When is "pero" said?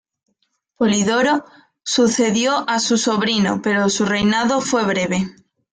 3.61-3.87